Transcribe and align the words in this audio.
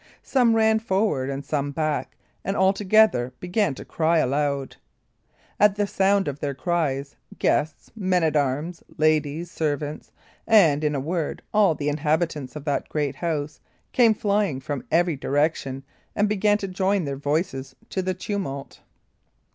Some 0.23 0.55
ran 0.55 0.79
forward 0.79 1.29
and 1.29 1.45
some 1.45 1.69
back, 1.69 2.17
and 2.43 2.57
all 2.57 2.73
together 2.73 3.33
began 3.39 3.75
to 3.75 3.85
cry 3.85 4.17
aloud. 4.17 4.75
At 5.59 5.75
the 5.75 5.85
sound 5.85 6.27
of 6.27 6.39
their 6.39 6.55
cries, 6.55 7.15
guests, 7.37 7.91
men 7.95 8.23
at 8.23 8.35
arms, 8.35 8.81
ladies, 8.97 9.51
servants, 9.51 10.11
and, 10.47 10.83
in 10.83 10.95
a 10.95 10.99
word, 10.99 11.43
all 11.53 11.75
the 11.75 11.87
inhabitants 11.87 12.55
of 12.55 12.65
that 12.65 12.89
great 12.89 13.17
house, 13.17 13.59
came 13.91 14.15
flying 14.15 14.59
from 14.59 14.83
every 14.89 15.17
direction, 15.17 15.83
and 16.15 16.27
began 16.27 16.57
to 16.57 16.67
join 16.67 17.05
their 17.05 17.15
voices 17.15 17.75
to 17.91 18.01
the 18.01 18.15
tumult. 18.15 18.79